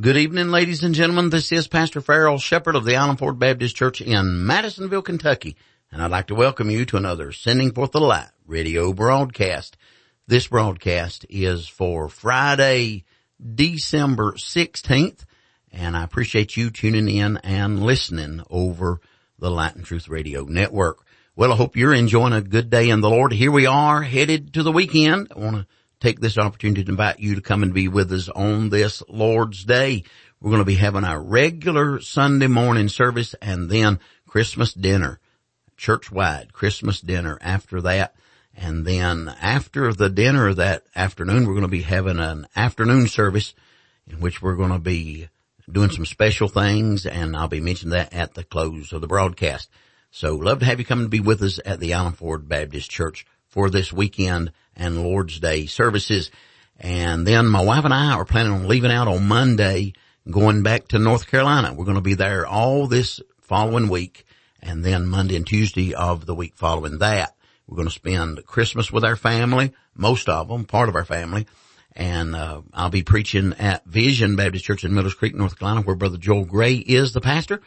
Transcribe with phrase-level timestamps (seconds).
[0.00, 1.30] Good evening, ladies and gentlemen.
[1.30, 5.56] This is Pastor Farrell Shepherd of the Island Ford Baptist Church in Madisonville, Kentucky,
[5.92, 9.76] and I'd like to welcome you to another Sending Forth the Light radio broadcast.
[10.26, 13.04] This broadcast is for Friday,
[13.40, 15.24] December 16th,
[15.70, 19.00] and I appreciate you tuning in and listening over
[19.38, 21.06] the Light and Truth Radio Network.
[21.36, 23.32] Well, I hope you're enjoying a good day in the Lord.
[23.32, 25.32] Here we are headed to the weekend.
[25.36, 25.66] I want to
[26.04, 29.64] take this opportunity to invite you to come and be with us on this Lord's
[29.64, 30.04] Day.
[30.38, 35.18] We're going to be having our regular Sunday morning service and then Christmas dinner,
[35.78, 38.16] church-wide Christmas dinner after that.
[38.54, 43.54] And then after the dinner that afternoon, we're going to be having an afternoon service
[44.06, 45.30] in which we're going to be
[45.72, 49.70] doing some special things and I'll be mentioning that at the close of the broadcast.
[50.10, 52.90] So love to have you come and be with us at the Island Ford Baptist
[52.90, 56.32] Church for this weekend and Lord's Day services.
[56.80, 59.92] And then my wife and I are planning on leaving out on Monday,
[60.28, 61.72] going back to North Carolina.
[61.72, 64.26] We're going to be there all this following week
[64.60, 67.36] and then Monday and Tuesday of the week following that.
[67.68, 71.46] We're going to spend Christmas with our family, most of them, part of our family.
[71.94, 75.94] And, uh, I'll be preaching at Vision Baptist Church in Millers Creek, North Carolina, where
[75.94, 77.60] Brother Joel Gray is the pastor.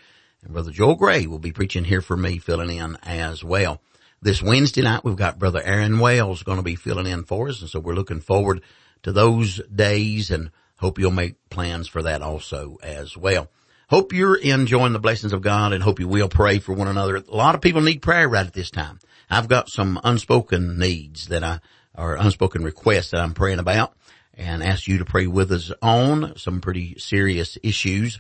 [0.44, 3.80] And Brother Joel Gray will be preaching here for me, filling in as well.
[4.20, 7.62] This Wednesday night, we've got Brother Aaron Wales going to be filling in for us.
[7.62, 8.64] And so we're looking forward
[9.04, 13.48] to those days and hope you'll make plans for that also as well.
[13.90, 17.18] Hope you're enjoying the blessings of God and hope you will pray for one another.
[17.18, 19.00] A lot of people need prayer right at this time.
[19.30, 21.60] I've got some unspoken needs that I,
[21.96, 23.94] or unspoken requests that I'm praying about
[24.34, 28.20] and ask you to pray with us on some pretty serious issues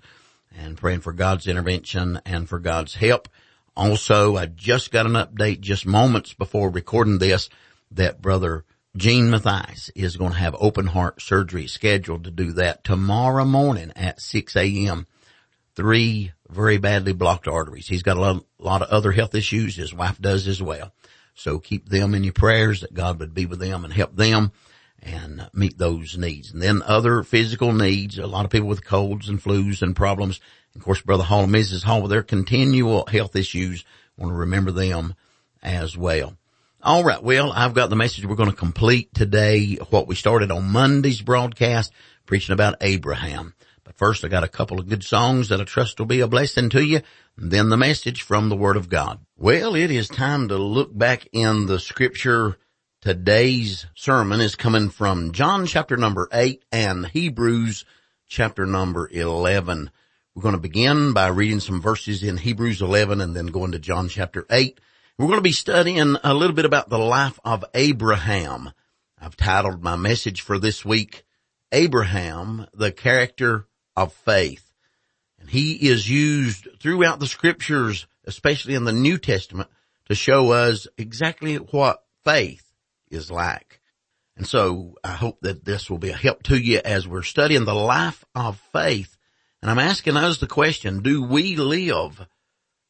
[0.56, 3.28] and praying for God's intervention and for God's help.
[3.78, 7.47] Also, I just got an update just moments before recording this
[7.92, 8.66] that brother
[8.97, 13.94] Gene Mathias is going to have open heart surgery scheduled to do that tomorrow morning
[13.95, 15.06] at 6 a.m.
[15.75, 17.88] Three very badly blocked arteries.
[17.88, 19.75] He's got a lot, of other health issues.
[19.75, 20.91] His wife does as well.
[21.36, 24.53] So keep them in your prayers that God would be with them and help them
[25.03, 26.51] and meet those needs.
[26.51, 30.40] And then other physical needs, a lot of people with colds and flus and problems
[30.77, 31.83] of course, Brother Hall and Mrs.
[31.83, 33.83] Hall with their continual health issues.
[34.15, 35.15] want to remember them
[35.63, 36.38] as well.
[36.83, 37.21] All right.
[37.21, 39.75] Well, I've got the message we're going to complete today.
[39.89, 41.91] What we started on Monday's broadcast,
[42.27, 43.55] preaching about Abraham.
[43.83, 46.27] But first, I got a couple of good songs that I trust will be a
[46.27, 47.01] blessing to you.
[47.38, 49.19] And then the message from the Word of God.
[49.35, 52.57] Well, it is time to look back in the scripture.
[53.01, 57.83] Today's sermon is coming from John chapter number eight and Hebrews
[58.27, 59.89] chapter number 11.
[60.38, 63.80] We're going to begin by reading some verses in Hebrews 11 and then going to
[63.80, 64.80] John chapter 8.
[65.18, 68.72] We're going to be studying a little bit about the life of Abraham.
[69.20, 71.25] I've titled my message for this week,
[71.72, 73.66] Abraham, the character
[73.96, 74.72] of faith.
[75.40, 79.72] And he is used throughout the scriptures, especially in the New Testament,
[80.08, 82.75] to show us exactly what faith
[83.09, 83.81] is like.
[84.36, 87.66] And so I hope that this will be a help to you as we're studying
[87.66, 89.16] the life of faith
[89.62, 92.28] and I'm asking us the question, do we live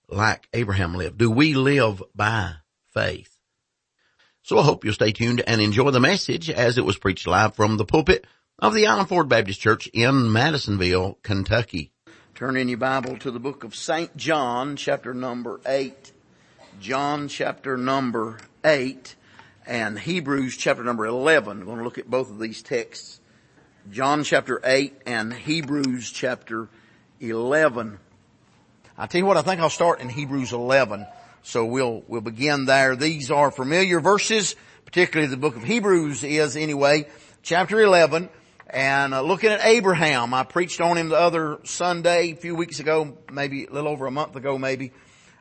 [0.09, 1.17] like Abraham lived?
[1.17, 2.55] Do we live by
[2.93, 3.33] faith?
[4.43, 7.55] So I hope you'll stay tuned and enjoy the message as it was preached live
[7.55, 8.25] from the pulpit
[8.59, 11.91] of the Island Ford Baptist Church in Madisonville, Kentucky.
[12.33, 14.15] Turn in your Bible to the book of St.
[14.15, 16.11] John, chapter number 8.
[16.79, 19.15] John chapter number 8
[19.65, 21.59] and Hebrews chapter number 11.
[21.59, 23.19] We're going to look at both of these texts
[23.91, 26.67] John chapter 8 and Hebrews chapter
[27.21, 27.97] 11.
[28.97, 31.07] I tell you what, I think I'll start in Hebrews 11.
[31.43, 32.97] So we'll, we'll begin there.
[32.97, 37.07] These are familiar verses, particularly the book of Hebrews is anyway,
[37.43, 38.27] chapter 11.
[38.69, 42.81] And uh, looking at Abraham, I preached on him the other Sunday, a few weeks
[42.81, 44.91] ago, maybe a little over a month ago maybe,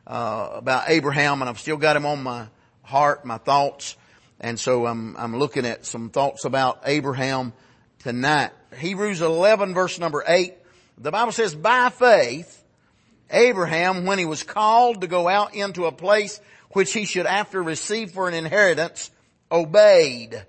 [0.05, 2.47] uh, about Abraham and I've still got him on my
[2.83, 3.97] heart, my thoughts.
[4.39, 7.51] And so I'm, I'm looking at some thoughts about Abraham
[7.99, 8.51] tonight.
[8.77, 10.53] Hebrews 11 verse number 8.
[10.97, 12.63] The Bible says, by faith,
[13.29, 16.39] Abraham, when he was called to go out into a place
[16.71, 19.11] which he should after receive for an inheritance,
[19.51, 20.45] obeyed.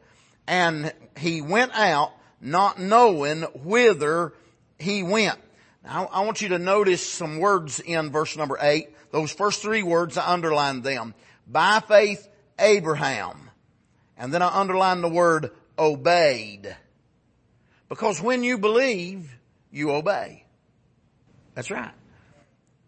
[0.47, 4.33] And he went out not knowing whither
[4.79, 5.39] he went.
[5.85, 8.89] Now, I want you to notice some words in verse number 8.
[9.11, 11.15] Those first three words, I underlined them.
[11.47, 12.29] By faith,
[12.59, 13.51] Abraham.
[14.17, 16.77] And then I underlined the word obeyed.
[17.89, 19.35] Because when you believe,
[19.71, 20.45] you obey.
[21.55, 21.93] That's right.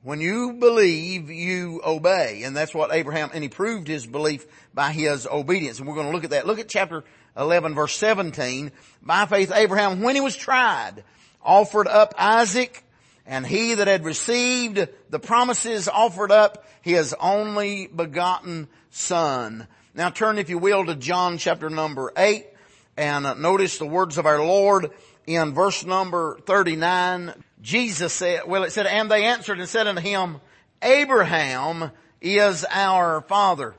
[0.02, 2.42] When you believe, you obey.
[2.44, 5.78] And that's what Abraham, and he proved his belief by his obedience.
[5.78, 6.46] And we're going to look at that.
[6.46, 7.04] Look at chapter
[7.36, 8.72] 11 verse 17.
[9.02, 11.04] By faith Abraham, when he was tried,
[11.42, 12.84] offered up Isaac
[13.26, 19.66] and he that had received the promises offered up his only begotten son.
[19.94, 22.46] Now turn if you will to John chapter number 8
[22.96, 24.90] and uh, notice the words of our Lord
[25.26, 27.34] in verse number 39.
[27.60, 30.40] Jesus said, well it said, and they answered and said unto him,
[30.82, 31.90] Abraham
[32.20, 33.74] is our father.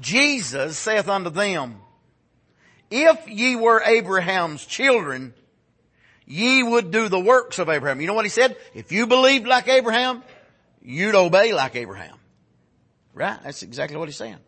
[0.00, 1.76] Jesus saith unto them,
[2.90, 5.34] if ye were Abraham's children,
[6.26, 8.00] ye would do the works of Abraham.
[8.00, 8.56] You know what he said?
[8.74, 10.22] If you believed like Abraham,
[10.82, 12.16] you'd obey like Abraham.
[13.12, 13.38] Right?
[13.42, 14.38] That's exactly what he's saying.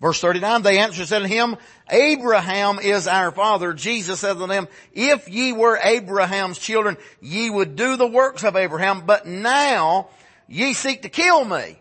[0.00, 1.56] Verse 39, they answered and said to him,
[1.90, 3.72] Abraham is our father.
[3.72, 8.54] Jesus said to them, if ye were Abraham's children, ye would do the works of
[8.54, 10.08] Abraham, but now
[10.46, 11.80] ye seek to kill me,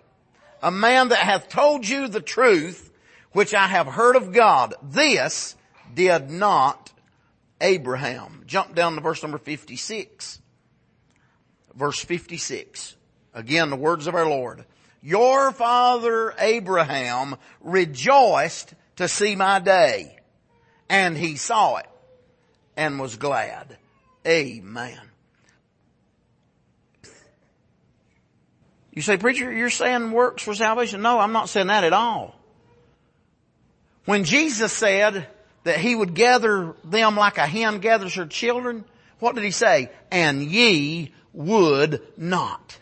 [0.64, 2.92] a man that hath told you the truth,
[3.34, 4.74] which I have heard of God.
[4.82, 5.56] This
[5.94, 6.92] did not
[7.62, 8.44] Abraham.
[8.48, 10.42] Jump down to verse number 56.
[11.76, 12.96] Verse 56.
[13.36, 14.66] Again, the words of our Lord.
[15.02, 20.20] Your father Abraham rejoiced to see my day
[20.90, 21.90] and he saw it
[22.76, 23.78] and was glad.
[24.26, 25.00] Amen.
[28.92, 31.02] You say, preacher, you're saying works for salvation?
[31.02, 32.36] No, I'm not saying that at all.
[34.06, 35.28] When Jesus said,
[35.68, 38.86] that he would gather them like a hen gathers her children.
[39.20, 39.92] What did he say?
[40.10, 42.80] And ye would not.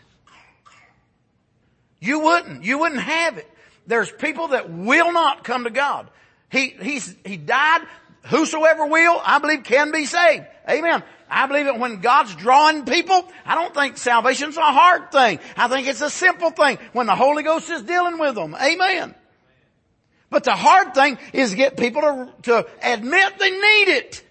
[2.00, 2.64] You wouldn't.
[2.64, 3.50] You wouldn't have it.
[3.86, 6.08] There's people that will not come to God.
[6.50, 7.82] He, he's, he died.
[8.24, 10.44] Whosoever will, I believe can be saved.
[10.68, 11.02] Amen.
[11.30, 15.38] I believe that when God's drawing people, I don't think salvation's a hard thing.
[15.56, 18.54] I think it's a simple thing when the Holy Ghost is dealing with them.
[18.54, 19.14] Amen.
[20.30, 24.24] But the hard thing is get people to, to admit they need it.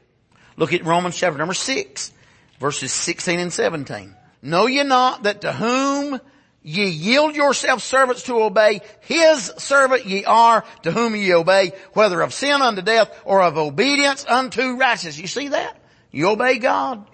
[0.58, 2.12] Look at Romans chapter number 6,
[2.60, 4.16] verses 16 and 17.
[4.42, 6.20] Know ye not that to whom
[6.66, 12.22] ye yield yourselves servants to obey, his servant ye are to whom ye obey, whether
[12.22, 15.20] of sin unto death or of obedience unto righteousness.
[15.20, 15.78] You see that?
[16.12, 17.06] You obey God.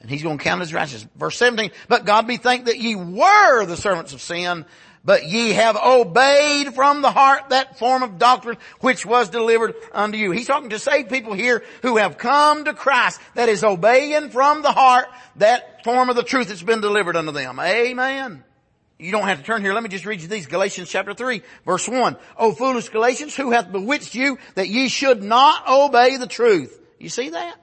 [0.00, 1.06] And he's going to count as righteous.
[1.16, 4.64] Verse 17, but God be thanked that ye were the servants of sin,
[5.04, 10.16] but ye have obeyed from the heart that form of doctrine which was delivered unto
[10.16, 10.30] you.
[10.30, 14.62] He's talking to saved people here who have come to Christ that is obeying from
[14.62, 17.60] the heart that form of the truth that's been delivered unto them.
[17.60, 18.44] Amen.
[18.98, 19.72] You don't have to turn here.
[19.72, 20.46] Let me just read you these.
[20.46, 22.16] Galatians chapter 3 verse 1.
[22.38, 26.80] O foolish Galatians, who hath bewitched you that ye should not obey the truth?
[26.98, 27.56] You see that?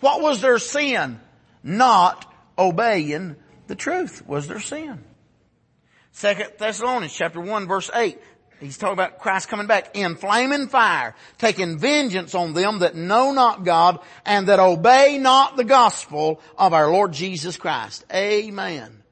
[0.00, 1.20] What was their sin?
[1.62, 3.36] Not obeying
[3.66, 5.02] the truth was their sin.
[6.12, 8.18] Second Thessalonians chapter 1 verse 8.
[8.60, 13.32] He's talking about Christ coming back in flaming fire, taking vengeance on them that know
[13.32, 18.04] not God and that obey not the gospel of our Lord Jesus Christ.
[18.12, 19.03] Amen.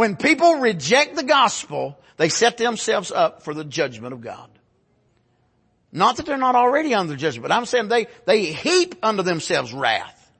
[0.00, 4.48] When people reject the gospel, they set themselves up for the judgment of God.
[5.92, 9.74] Not that they're not already under judgment, but I'm saying they, they heap unto themselves
[9.74, 10.32] wrath.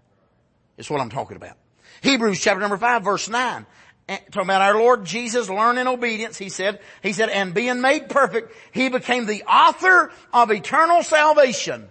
[0.78, 1.58] Is what I'm talking about.
[2.00, 3.66] Hebrews chapter number 5 verse 9
[4.08, 8.54] talking about our Lord Jesus learning obedience, he said, he said, and being made perfect,
[8.72, 11.86] he became the author of eternal salvation.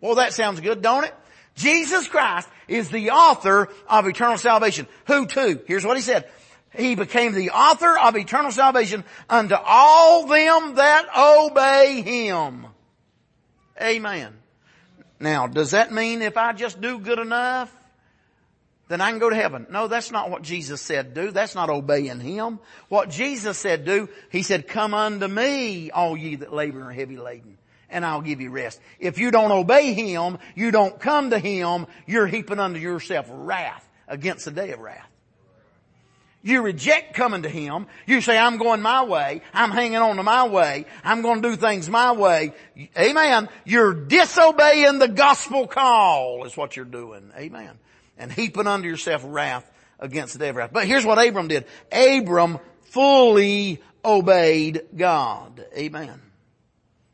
[0.00, 1.14] Well, that sounds good, don't it?
[1.54, 4.88] Jesus Christ is the author of eternal salvation.
[5.06, 5.60] Who too?
[5.68, 6.28] Here's what he said.
[6.76, 12.66] He became the author of eternal salvation unto all them that obey him.
[13.80, 14.34] Amen.
[15.20, 17.72] Now, does that mean if I just do good enough,
[18.88, 19.66] then I can go to heaven.
[19.70, 21.30] No, that's not what Jesus said do.
[21.30, 22.58] That's not obeying Him.
[22.88, 26.92] What Jesus said do, He said, come unto me, all ye that labor and are
[26.92, 27.56] heavy laden,
[27.88, 28.80] and I'll give you rest.
[28.98, 33.88] If you don't obey Him, you don't come to Him, you're heaping unto yourself wrath
[34.06, 35.08] against the day of wrath.
[36.44, 37.88] You reject coming to Him.
[38.06, 39.42] You say, I'm going my way.
[39.52, 40.86] I'm hanging on to my way.
[41.02, 42.52] I'm going to do things my way.
[42.96, 43.48] Amen.
[43.64, 47.32] You're disobeying the gospel call is what you're doing.
[47.36, 47.78] Amen
[48.16, 50.70] and heaping unto yourself wrath against the wrath.
[50.72, 51.64] But here's what Abram did.
[51.90, 55.64] Abram fully obeyed God.
[55.76, 56.20] Amen.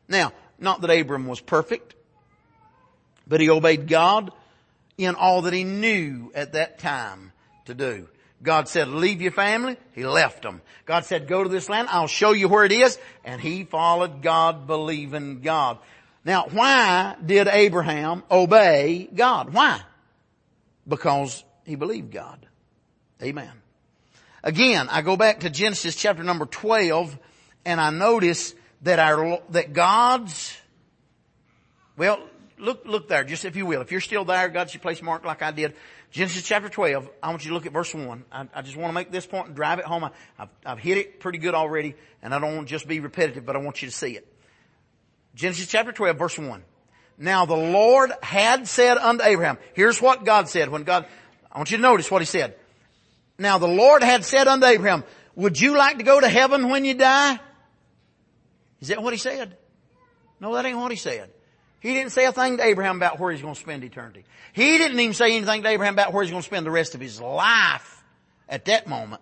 [0.07, 1.95] Now, not that Abram was perfect,
[3.27, 4.31] but he obeyed God
[4.97, 7.31] in all that he knew at that time
[7.65, 8.07] to do.
[8.43, 9.77] God said, leave your family.
[9.93, 10.61] He left them.
[10.85, 11.89] God said, go to this land.
[11.91, 12.97] I'll show you where it is.
[13.23, 15.77] And he followed God, believing God.
[16.25, 19.53] Now, why did Abraham obey God?
[19.53, 19.81] Why?
[20.87, 22.45] because he believed God.
[23.21, 23.51] Amen.
[24.43, 27.17] Again, I go back to Genesis chapter number 12
[27.65, 30.57] and I notice that our, that God's,
[31.95, 32.19] well,
[32.61, 33.81] look, look there, just if you will.
[33.81, 35.73] If you're still there, got your place marked like I did.
[36.11, 38.25] Genesis chapter 12, I want you to look at verse 1.
[38.31, 40.03] I, I just want to make this point and drive it home.
[40.03, 42.99] I, have I've hit it pretty good already, and I don't want to just be
[42.99, 44.27] repetitive, but I want you to see it.
[45.35, 46.63] Genesis chapter 12, verse 1.
[47.17, 51.05] Now the Lord had said unto Abraham, here's what God said when God,
[51.51, 52.55] I want you to notice what he said.
[53.37, 55.03] Now the Lord had said unto Abraham,
[55.35, 57.39] would you like to go to heaven when you die?
[58.81, 59.57] Is that what he said?
[60.39, 61.29] No, that ain't what he said.
[61.81, 64.23] He didn't say a thing to Abraham about where he's going to spend eternity.
[64.53, 66.93] He didn't even say anything to Abraham about where he's going to spend the rest
[66.95, 68.03] of his life
[68.47, 69.21] at that moment.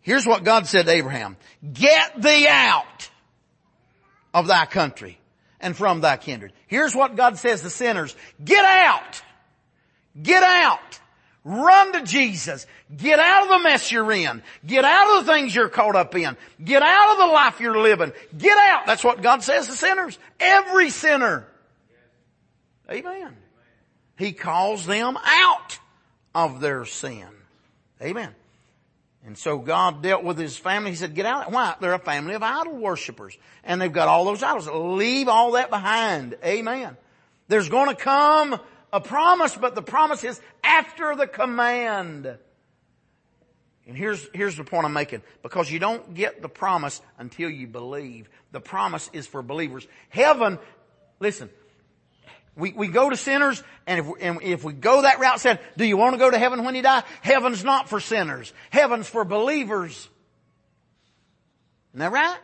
[0.00, 1.36] Here's what God said to Abraham.
[1.72, 3.10] Get thee out
[4.34, 5.18] of thy country
[5.60, 6.52] and from thy kindred.
[6.66, 8.14] Here's what God says to sinners.
[8.44, 9.22] Get out.
[10.20, 11.00] Get out.
[11.48, 12.66] Run to Jesus.
[12.96, 14.42] Get out of the mess you're in.
[14.66, 16.36] Get out of the things you're caught up in.
[16.64, 18.12] Get out of the life you're living.
[18.36, 18.84] Get out.
[18.84, 20.18] That's what God says to sinners.
[20.40, 21.46] Every sinner.
[22.90, 23.36] Amen.
[24.18, 25.78] He calls them out
[26.34, 27.28] of their sin.
[28.02, 28.34] Amen.
[29.24, 30.90] And so God dealt with his family.
[30.90, 31.52] He said, get out.
[31.52, 31.76] Why?
[31.80, 33.38] They're a family of idol worshippers.
[33.62, 34.66] And they've got all those idols.
[34.66, 36.36] Leave all that behind.
[36.44, 36.96] Amen.
[37.46, 38.58] There's going to come
[38.92, 42.38] a promise, but the promise is after the command.
[43.86, 45.22] And here's, here's the point I'm making.
[45.42, 48.28] Because you don't get the promise until you believe.
[48.52, 49.86] The promise is for believers.
[50.08, 50.58] Heaven,
[51.20, 51.50] listen,
[52.56, 55.84] we, we go to sinners and if, and if we go that route said, do
[55.84, 57.04] you want to go to heaven when you die?
[57.20, 58.52] Heaven's not for sinners.
[58.70, 60.08] Heaven's for believers.
[61.92, 62.38] Isn't that right?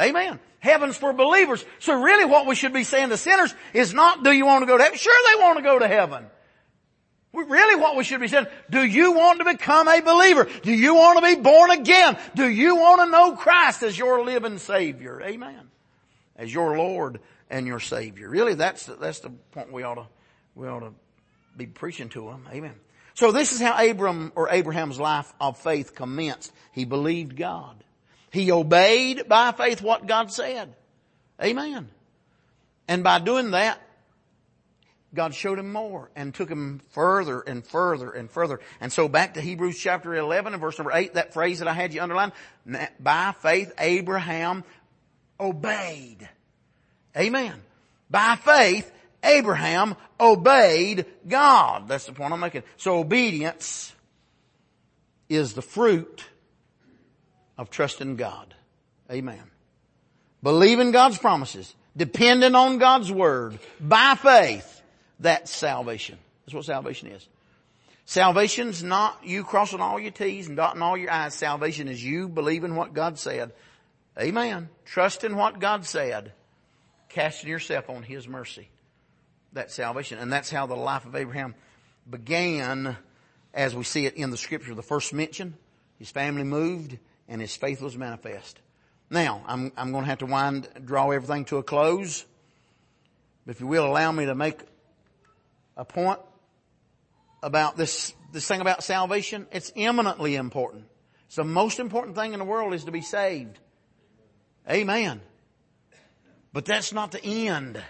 [0.00, 0.38] Amen.
[0.60, 1.64] Heaven's for believers.
[1.78, 4.66] So really what we should be saying to sinners is not, do you want to
[4.66, 4.98] go to heaven?
[4.98, 6.26] Sure they want to go to heaven.
[7.32, 10.48] We, Really what we should be saying, do you want to become a believer?
[10.62, 12.18] Do you want to be born again?
[12.34, 15.20] Do you want to know Christ as your living Savior?
[15.22, 15.70] Amen.
[16.36, 18.28] As your Lord and your Savior.
[18.28, 20.06] Really that's, that's the point we ought to,
[20.54, 20.92] we ought to
[21.56, 22.46] be preaching to them.
[22.52, 22.74] Amen.
[23.14, 26.52] So this is how Abram or Abraham's life of faith commenced.
[26.72, 27.82] He believed God.
[28.30, 30.74] He obeyed by faith what God said.
[31.42, 31.88] Amen.
[32.86, 33.80] And by doing that,
[35.14, 38.60] God showed him more and took him further and further and further.
[38.80, 41.72] And so back to Hebrews chapter 11 and verse number 8, that phrase that I
[41.72, 42.32] had you underline,
[43.00, 44.64] by faith Abraham
[45.40, 46.28] obeyed.
[47.16, 47.54] Amen.
[48.10, 48.90] By faith,
[49.22, 51.88] Abraham obeyed God.
[51.88, 52.62] That's the point I'm making.
[52.76, 53.94] So obedience
[55.28, 56.24] is the fruit
[57.58, 58.54] of trusting God.
[59.10, 59.42] Amen.
[60.42, 64.80] Believing God's promises, depending on God's word, by faith,
[65.18, 66.16] that's salvation.
[66.46, 67.26] That's what salvation is.
[68.04, 71.34] Salvation's not you crossing all your T's and dotting all your I's.
[71.34, 73.52] Salvation is you believing what God said.
[74.18, 74.70] Amen.
[74.86, 76.32] Trusting what God said.
[77.10, 78.68] Casting yourself on His mercy.
[79.52, 80.18] That's salvation.
[80.18, 81.54] And that's how the life of Abraham
[82.08, 82.96] began
[83.52, 84.74] as we see it in the scripture.
[84.74, 85.54] The first mention,
[85.98, 86.98] his family moved
[87.28, 88.60] and his faith was manifest.
[89.10, 92.24] Now, I'm, I'm going to have to wind, draw everything to a close.
[93.46, 94.60] But if you will allow me to make
[95.76, 96.20] a point
[97.42, 100.84] about this, this thing about salvation, it's eminently important.
[101.26, 103.58] It's the most important thing in the world is to be saved.
[104.68, 105.20] Amen.
[106.52, 107.82] But that's not the end.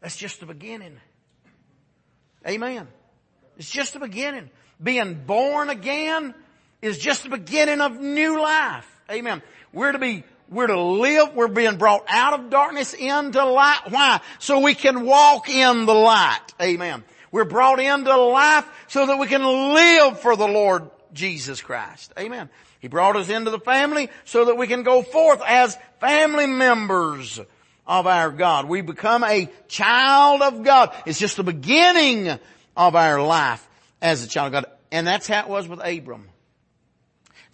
[0.00, 0.98] That's just the beginning.
[2.46, 2.88] Amen.
[3.56, 4.50] It's just the beginning.
[4.82, 6.34] Being born again
[6.84, 8.86] is just the beginning of new life.
[9.10, 9.42] Amen.
[9.72, 13.80] We're to be, we're to live, we're being brought out of darkness into light.
[13.88, 14.20] Why?
[14.38, 16.42] So we can walk in the light.
[16.60, 17.02] Amen.
[17.32, 22.12] We're brought into life so that we can live for the Lord Jesus Christ.
[22.18, 22.50] Amen.
[22.80, 27.40] He brought us into the family so that we can go forth as family members
[27.86, 28.66] of our God.
[28.66, 30.94] We become a child of God.
[31.06, 32.38] It's just the beginning
[32.76, 33.66] of our life
[34.02, 34.72] as a child of God.
[34.92, 36.28] And that's how it was with Abram.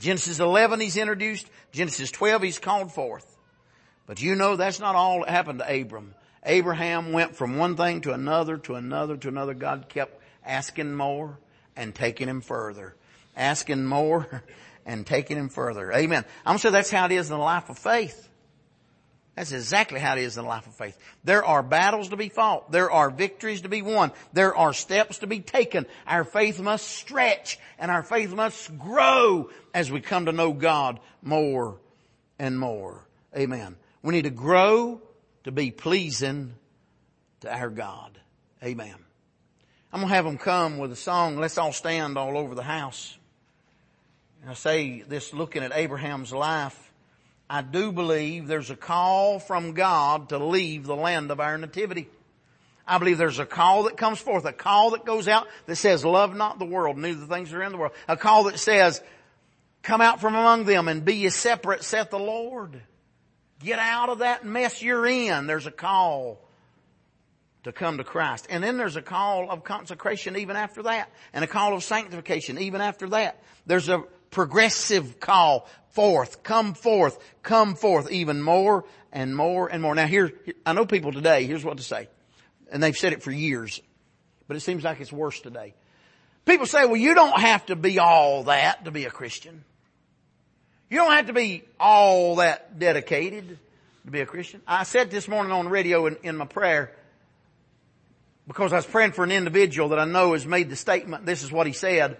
[0.00, 1.47] Genesis 11 he's introduced.
[1.73, 3.37] Genesis 12 he's called forth.
[4.07, 6.14] But you know that's not all that happened to Abram.
[6.42, 9.52] Abraham went from one thing to another, to another, to another.
[9.52, 11.38] God kept asking more
[11.76, 12.97] and taking him further.
[13.37, 14.42] Asking more
[14.87, 15.92] and taking him further.
[15.92, 16.25] Amen.
[16.47, 18.29] I'm sure that's how it is in the life of faith.
[19.40, 20.99] That's exactly how it is in the life of faith.
[21.25, 22.70] There are battles to be fought.
[22.70, 24.12] There are victories to be won.
[24.35, 25.87] There are steps to be taken.
[26.06, 31.00] Our faith must stretch and our faith must grow as we come to know God
[31.23, 31.78] more
[32.38, 33.09] and more.
[33.35, 33.76] Amen.
[34.02, 35.00] We need to grow
[35.44, 36.52] to be pleasing
[37.40, 38.20] to our God.
[38.62, 38.94] Amen.
[39.90, 41.38] I'm going to have them come with a song.
[41.38, 43.16] Let's all stand all over the house.
[44.42, 46.89] And I say this looking at Abraham's life
[47.52, 52.09] I do believe there's a call from God to leave the land of our nativity.
[52.87, 56.04] I believe there's a call that comes forth, a call that goes out that says,
[56.04, 57.92] love not the world, neither the things that are in the world.
[58.07, 59.02] A call that says,
[59.83, 62.80] come out from among them and be ye separate, saith the Lord.
[63.59, 65.49] Get out of that mess you're in.
[65.49, 66.38] There's a call
[67.64, 68.47] to come to Christ.
[68.49, 71.11] And then there's a call of consecration even after that.
[71.33, 73.42] And a call of sanctification even after that.
[73.66, 79.94] There's a progressive call forth, come forth, come forth even more and more and more.
[79.94, 80.32] Now here,
[80.64, 82.08] I know people today, here's what to say.
[82.70, 83.80] And they've said it for years,
[84.46, 85.75] but it seems like it's worse today.
[86.46, 89.64] People say, well, you don't have to be all that to be a Christian.
[90.88, 93.58] You don't have to be all that dedicated
[94.04, 94.62] to be a Christian.
[94.66, 96.92] I said this morning on the radio in, in my prayer,
[98.46, 101.42] because I was praying for an individual that I know has made the statement, this
[101.42, 102.16] is what he said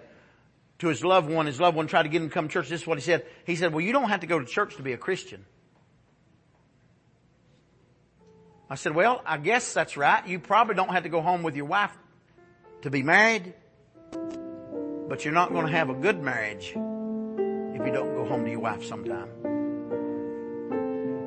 [0.81, 1.45] to his loved one.
[1.45, 2.67] His loved one tried to get him to come to church.
[2.67, 3.25] This is what he said.
[3.45, 5.45] He said, well, you don't have to go to church to be a Christian.
[8.67, 10.27] I said, well, I guess that's right.
[10.27, 11.95] You probably don't have to go home with your wife
[12.81, 13.53] to be married,
[15.07, 18.49] but you're not going to have a good marriage if you don't go home to
[18.49, 19.29] your wife sometime.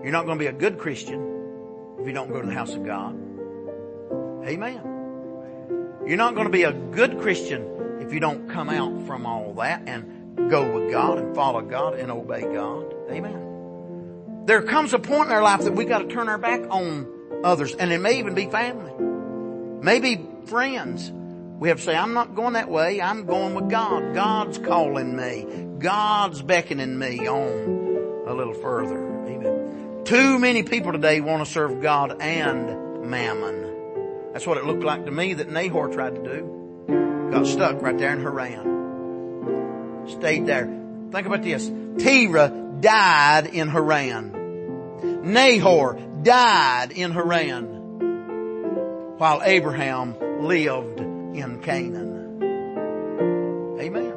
[0.03, 2.75] You're not going to be a good Christian if you don't go to the house
[2.75, 3.15] of God.
[4.47, 4.81] Amen.
[6.07, 7.74] You're not going to be a good Christian
[8.05, 11.95] if you don't come out from all that and go with God and follow God
[11.95, 12.95] and obey God.
[13.11, 14.43] Amen.
[14.47, 17.09] There comes a point in our life that we got to turn our back on
[17.43, 18.93] others and it may even be family.
[19.83, 21.11] Maybe friends.
[21.59, 23.01] We have to say, I'm not going that way.
[23.01, 24.15] I'm going with God.
[24.15, 25.67] God's calling me.
[25.79, 28.99] God's beckoning me on a little further.
[29.27, 30.03] Amen.
[30.05, 34.33] Too many people today want to serve God and mammon.
[34.33, 36.64] That's what it looked like to me that Nahor tried to do.
[37.31, 40.09] Got stuck right there in Haran.
[40.09, 40.67] Stayed there.
[41.11, 41.71] Think about this.
[41.99, 45.33] Terah died in Haran.
[45.33, 49.17] Nahor died in Haran.
[49.19, 52.43] While Abraham lived in Canaan.
[53.81, 54.13] Amen.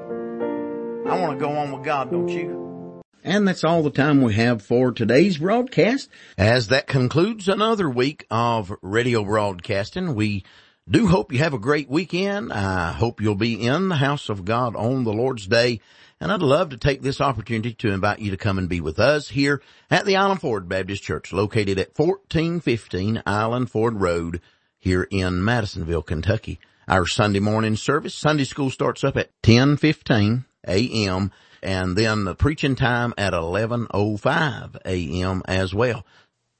[1.07, 3.01] I want to go on with God, don't you?
[3.23, 6.09] And that's all the time we have for today's broadcast.
[6.37, 10.43] As that concludes another week of radio broadcasting, we
[10.89, 12.51] do hope you have a great weekend.
[12.53, 15.81] I hope you'll be in the house of God on the Lord's day.
[16.19, 18.99] And I'd love to take this opportunity to invite you to come and be with
[18.99, 24.41] us here at the Island Ford Baptist Church located at 1415 Island Ford Road
[24.79, 26.59] here in Madisonville, Kentucky.
[26.87, 32.75] Our Sunday morning service, Sunday school starts up at 1015 a.m and then the preaching
[32.75, 35.41] time at 11.05 a.m.
[35.45, 36.05] as well.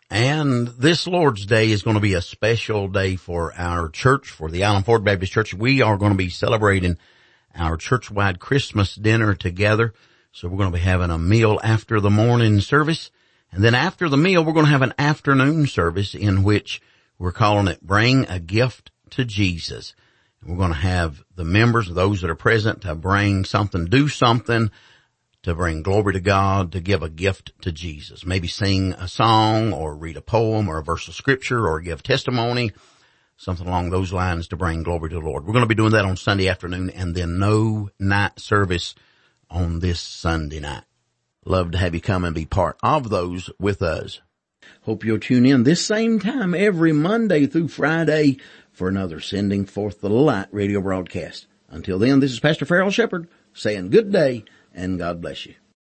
[0.09, 4.49] And this Lord's Day is going to be a special day for our church, for
[4.49, 5.53] the Island Ford Baptist Church.
[5.53, 6.97] We are going to be celebrating
[7.53, 9.93] our church-wide Christmas dinner together.
[10.31, 13.11] So we're going to be having a meal after the morning service.
[13.51, 16.81] And then after the meal, we're going to have an afternoon service in which
[17.19, 19.93] we're calling it Bring a Gift to Jesus.
[20.41, 24.71] We're going to have the members, those that are present to bring something, do something
[25.47, 28.25] to bring glory to God, to give a gift to Jesus.
[28.25, 32.03] Maybe sing a song or read a poem or a verse of scripture or give
[32.03, 32.73] testimony,
[33.37, 35.45] something along those lines to bring glory to the Lord.
[35.45, 38.93] We're going to be doing that on Sunday afternoon and then no night service
[39.49, 40.83] on this Sunday night.
[41.45, 44.19] Love to have you come and be part of those with us.
[44.81, 48.37] Hope you'll tune in this same time every Monday through Friday
[48.73, 51.47] for another Sending Forth the Light radio broadcast.
[51.69, 54.43] Until then, this is Pastor Farrell Shepherd saying good day
[54.77, 55.55] and God bless you.